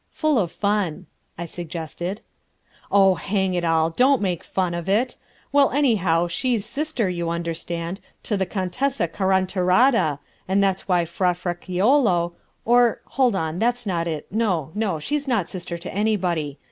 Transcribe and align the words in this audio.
"Full 0.13 0.39
of 0.39 0.51
fun," 0.51 1.05
I 1.37 1.45
suggested. 1.45 2.21
"Oh, 2.91 3.13
hang 3.13 3.53
it 3.53 3.63
all, 3.63 3.91
don't 3.91 4.19
make 4.19 4.43
fun 4.43 4.73
of 4.73 4.89
it! 4.89 5.15
Well, 5.51 5.69
anyhow, 5.69 6.25
she's 6.27 6.65
sister, 6.65 7.07
you 7.07 7.29
understand, 7.29 7.99
to 8.23 8.35
the 8.35 8.47
Contessa 8.47 9.07
Carantarata, 9.07 10.17
and 10.47 10.63
that's 10.63 10.87
why 10.87 11.05
Fra 11.05 11.35
Fraliccolo, 11.35 12.31
or... 12.65 13.01
hold 13.09 13.35
on, 13.35 13.59
that's 13.59 13.85
not 13.85 14.07
it, 14.07 14.25
no, 14.31 14.71
no, 14.73 14.99
she's 14.99 15.27
not 15.27 15.47
sister 15.49 15.77
to 15.77 15.93
anybody. 15.93 16.57